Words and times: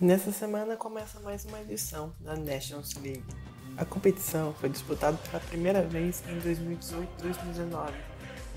Nessa 0.00 0.32
semana 0.32 0.76
começa 0.76 1.20
mais 1.20 1.44
uma 1.44 1.60
edição 1.60 2.12
da 2.18 2.34
Nations 2.34 2.94
League. 2.94 3.22
A 3.76 3.84
competição 3.84 4.52
foi 4.54 4.68
disputada 4.68 5.16
pela 5.18 5.38
primeira 5.38 5.82
vez 5.82 6.20
em 6.28 6.36
2018-2019, 6.40 7.92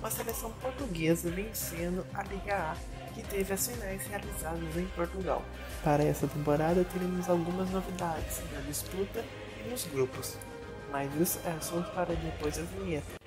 com 0.02 0.08
a 0.08 0.10
seleção 0.10 0.52
portuguesa 0.54 1.29
vencendo 1.29 2.04
a 2.12 2.23
Liga 2.23 2.55
A, 2.55 2.76
que 3.13 3.21
teve 3.21 3.54
as 3.54 3.68
finais 3.68 4.02
realizadas 4.08 4.76
em 4.76 4.88
Portugal. 4.96 5.46
Para 5.84 6.04
essa 6.04 6.28
temporada 6.28 6.84
teremos 6.84 7.30
algumas 7.30 7.70
novidades 7.70 8.42
na 8.52 8.62
disputa 8.62 9.24
e 9.64 9.70
nos 9.70 9.86
grupos, 9.86 10.36
mas 10.92 11.14
isso 11.22 11.40
é 11.46 11.52
assunto 11.52 11.92
para 11.92 12.16
depois 12.16 12.58
da 12.58 12.64
vinheta. 12.64 13.27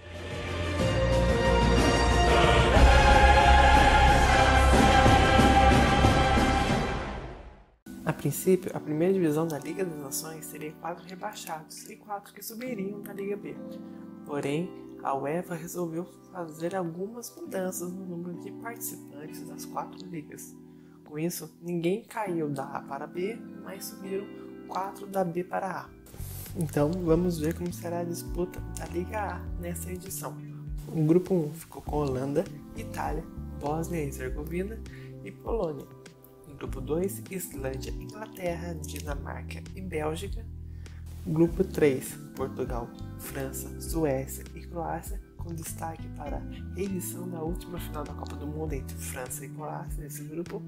Princípio, 8.21 8.71
a 8.75 8.79
primeira 8.79 9.15
divisão 9.15 9.49
da 9.49 9.59
Liga 9.59 9.83
das 9.83 9.99
Nações 9.99 10.47
teria 10.49 10.73
quatro 10.73 11.07
rebaixados 11.09 11.89
e 11.89 11.97
quatro 11.97 12.35
que 12.35 12.43
subiriam 12.43 13.01
da 13.01 13.15
Liga 13.15 13.35
B. 13.35 13.57
Porém, 14.27 14.71
a 15.03 15.15
UEFA 15.15 15.55
resolveu 15.55 16.05
fazer 16.31 16.77
algumas 16.77 17.35
mudanças 17.35 17.91
no 17.91 18.05
número 18.05 18.39
de 18.43 18.53
participantes 18.53 19.41
das 19.49 19.65
quatro 19.65 20.07
ligas. 20.07 20.55
Com 21.07 21.19
isso, 21.19 21.51
ninguém 21.63 22.05
caiu 22.05 22.51
da 22.51 22.65
A 22.65 22.83
para 22.83 23.07
B, 23.07 23.39
mas 23.65 23.87
subiram 23.87 24.27
quatro 24.69 25.07
da 25.07 25.25
B 25.25 25.43
para 25.43 25.81
A. 25.81 25.89
Então, 26.57 26.91
vamos 26.93 27.39
ver 27.39 27.55
como 27.55 27.73
será 27.73 28.01
a 28.01 28.05
disputa 28.05 28.61
da 28.79 28.85
Liga 28.89 29.19
A 29.19 29.39
nessa 29.63 29.91
edição. 29.91 30.37
O 30.89 31.03
grupo 31.07 31.35
1 31.35 31.55
ficou 31.55 31.81
com 31.81 31.97
Holanda, 31.97 32.45
Itália, 32.77 33.25
Bósnia 33.59 34.03
e 34.03 34.07
Herzegovina 34.09 34.79
e 35.25 35.31
Polônia. 35.31 36.00
Grupo 36.61 36.79
2, 36.79 37.23
Islândia, 37.31 37.91
Inglaterra, 37.91 38.75
Dinamarca 38.75 39.63
e 39.75 39.81
Bélgica. 39.81 40.45
Grupo 41.27 41.65
3, 41.65 42.19
Portugal, 42.37 42.87
França, 43.19 43.81
Suécia 43.81 44.45
e 44.55 44.61
Croácia, 44.67 45.19
com 45.39 45.55
destaque 45.55 46.07
para 46.19 46.37
a 46.37 46.79
edição 46.79 47.27
da 47.31 47.41
última 47.41 47.81
final 47.81 48.05
da 48.05 48.13
Copa 48.13 48.37
do 48.37 48.47
Mundo 48.47 48.75
entre 48.75 48.95
França 48.95 49.43
e 49.47 49.49
Croácia 49.49 50.03
nesse 50.03 50.23
grupo. 50.25 50.63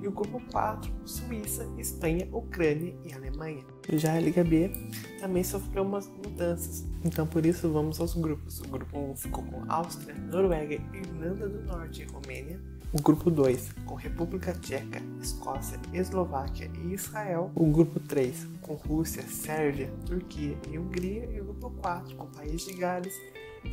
E 0.00 0.06
o 0.06 0.12
grupo 0.12 0.40
4, 0.52 0.88
Suíça, 1.04 1.68
Espanha, 1.76 2.28
Ucrânia 2.30 2.94
e 3.04 3.12
Alemanha. 3.12 3.64
Já 3.94 4.14
a 4.14 4.20
Liga 4.20 4.44
B 4.44 4.70
também 5.18 5.42
sofreu 5.42 5.82
umas 5.82 6.06
mudanças, 6.06 6.84
então 7.04 7.26
por 7.26 7.44
isso 7.44 7.68
vamos 7.72 7.98
aos 7.98 8.14
grupos. 8.14 8.60
O 8.60 8.68
grupo 8.68 8.96
1 8.96 9.16
ficou 9.16 9.42
com 9.42 9.64
Áustria, 9.68 10.14
Noruega, 10.14 10.74
Irlanda 10.94 11.48
do 11.48 11.60
Norte 11.64 12.02
e 12.02 12.04
Romênia. 12.04 12.77
O 12.90 13.02
grupo 13.02 13.30
2, 13.30 13.72
com 13.84 13.96
República 13.96 14.54
Tcheca, 14.54 15.02
Escócia, 15.20 15.78
Eslováquia 15.92 16.70
e 16.82 16.94
Israel. 16.94 17.50
O 17.54 17.66
grupo 17.66 18.00
3, 18.00 18.46
com 18.62 18.76
Rússia, 18.76 19.22
Sérvia, 19.24 19.92
Turquia 20.06 20.56
e 20.70 20.78
Hungria. 20.78 21.26
E 21.26 21.38
o 21.38 21.44
grupo 21.44 21.70
4, 21.82 22.16
com 22.16 22.24
País 22.28 22.64
de 22.64 22.72
Gales, 22.72 23.14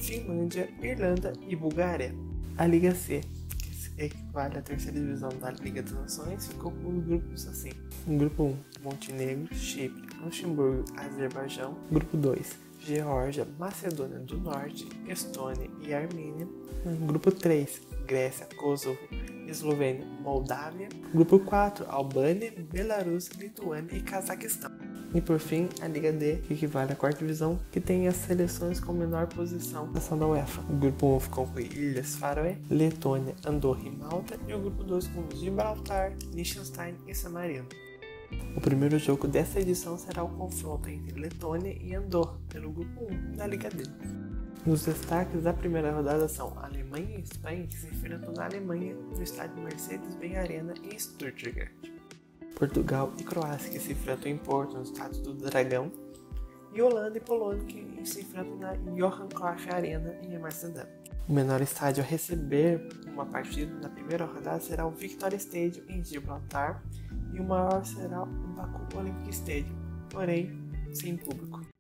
Finlândia, 0.02 0.70
Irlanda 0.82 1.32
e 1.48 1.56
Bulgária. 1.56 2.14
A 2.58 2.68
Liga 2.68 2.94
C, 2.94 3.22
que 3.58 4.04
equivale 4.04 4.58
à 4.58 4.62
terceira 4.62 5.00
divisão 5.00 5.30
da 5.40 5.50
Liga 5.50 5.82
das 5.82 5.94
Nações, 5.94 6.48
ficou 6.48 6.74
com 6.74 6.90
os 6.90 7.06
grupos 7.06 7.48
assim. 7.48 7.72
O 8.06 8.18
grupo 8.18 8.44
1, 8.44 8.58
Montenegro, 8.84 9.56
Chipre, 9.56 10.10
Luxemburgo, 10.22 10.84
Azerbaijão. 10.98 11.78
Grupo 11.90 12.18
2, 12.18 12.54
Geórgia, 12.86 13.48
Macedônia 13.58 14.20
do 14.20 14.38
Norte, 14.38 14.88
Estônia 15.08 15.68
e 15.82 15.92
Armênia. 15.92 16.48
Grupo 17.08 17.32
3, 17.32 17.82
Grécia, 18.06 18.46
Kosovo, 18.56 19.00
Eslovênia, 19.48 20.06
Moldávia. 20.22 20.90
Grupo 21.12 21.40
4, 21.40 21.84
Albânia, 21.90 22.54
Belarus, 22.72 23.30
Lituânia 23.30 23.98
e 23.98 24.02
Cazaquistão. 24.02 24.70
E 25.16 25.20
por 25.20 25.40
fim, 25.40 25.68
a 25.82 25.88
Liga 25.88 26.12
D, 26.12 26.38
que 26.46 26.54
equivale 26.54 26.92
à 26.92 26.96
quarta 26.96 27.18
divisão, 27.18 27.60
que 27.72 27.82
tem 27.82 28.08
as 28.08 28.18
seleções 28.18 28.80
com 28.80 28.94
menor 28.94 29.26
posição 29.28 29.92
na 29.92 30.16
da 30.16 30.28
UEFA. 30.28 30.62
O 30.70 30.76
grupo 30.76 31.16
1 31.16 31.20
ficou 31.22 31.48
com 31.48 31.60
Ilhas 31.60 32.16
Faroé, 32.16 32.58
Letônia, 32.70 33.34
Andorra 33.48 33.82
e 33.84 33.90
Malta, 33.90 34.38
e 34.48 34.54
o 34.54 34.60
grupo 34.60 34.84
2 34.84 35.08
com 35.08 35.28
Gibraltar, 35.36 36.14
Liechtenstein 36.32 36.94
e 37.08 37.16
San 37.16 37.30
Marino. 37.30 37.66
O 38.56 38.62
primeiro 38.62 39.00
jogo 39.00 39.28
dessa 39.28 39.60
edição 39.60 39.98
será 39.98 40.24
o 40.24 40.30
confronto 40.30 40.90
entre 40.90 41.20
Letônia 41.20 41.76
e 41.82 41.96
Andorra, 41.96 42.38
pelo 42.56 42.72
grupo 42.72 43.06
1 43.12 43.36
da 43.36 43.48
Liga 43.48 43.70
D. 43.70 43.84
Os 44.66 44.86
destaques 44.86 45.44
da 45.44 45.52
primeira 45.52 45.92
rodada 45.92 46.26
são 46.30 46.58
Alemanha 46.58 47.18
e 47.18 47.22
Espanha, 47.22 47.68
que 47.68 47.76
se 47.76 47.88
enfrentam 47.88 48.34
na 48.34 48.46
Alemanha 48.46 48.96
no 48.96 49.22
estádio 49.22 49.62
Mercedes-Benz 49.62 50.38
Arena 50.38 50.74
em 50.82 50.98
Stuttgart. 50.98 51.70
Portugal 52.56 53.12
e 53.20 53.24
Croácia, 53.24 53.70
que 53.70 53.78
se 53.78 53.92
enfrentam 53.92 54.32
em 54.32 54.38
Porto, 54.38 54.78
no 54.78 54.84
estádio 54.84 55.22
do 55.22 55.34
Dragão. 55.34 55.92
E 56.74 56.82
Holanda 56.82 57.18
e 57.18 57.22
Polônia, 57.22 57.66
que 57.66 58.06
se 58.06 58.22
enfrentam 58.22 58.58
na 58.58 58.74
Johan 58.74 59.28
Cruyff 59.28 59.70
Arena 59.70 60.16
em 60.24 60.36
Amsterdã. 60.38 60.86
O 61.28 61.34
menor 61.34 61.62
estádio 61.62 62.04
a 62.04 62.08
receber 62.08 62.88
uma 63.08 63.26
partida 63.26 63.74
na 63.82 63.90
primeira 63.90 64.26
rodada 64.26 64.62
será 64.62 64.86
o 64.86 64.92
Victoria 64.92 65.38
Stadium 65.38 65.84
em 65.90 66.04
Gibraltar 66.04 66.82
e 67.34 67.40
o 67.40 67.44
maior 67.44 67.86
será 67.86 68.24
o 68.24 68.26
Baku 68.26 68.98
Olympic 68.98 69.30
Stadium, 69.30 69.76
porém 70.10 70.58
sem 70.94 71.18
público. 71.18 71.75